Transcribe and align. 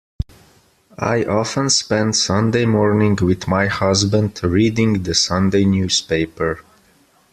I 0.97 1.25
often 1.25 1.69
spend 1.69 2.15
Sunday 2.15 2.65
morning 2.65 3.15
with 3.21 3.47
my 3.47 3.67
husband, 3.67 4.43
reading 4.43 5.03
the 5.03 5.13
Sunday 5.13 5.63
newspaper 5.63 6.61